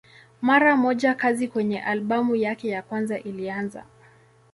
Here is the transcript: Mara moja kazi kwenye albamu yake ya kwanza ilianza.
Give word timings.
Mara 0.41 0.75
moja 0.75 1.13
kazi 1.15 1.47
kwenye 1.47 1.81
albamu 1.81 2.35
yake 2.35 2.67
ya 2.67 2.81
kwanza 2.81 3.19
ilianza. 3.19 3.85